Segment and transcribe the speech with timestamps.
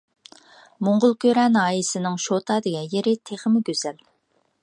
[0.87, 4.01] موڭغۇلكۈرە ناھىيەسىنىڭ شوتا دېگەن يېرى تېخىمۇ گۈزەل.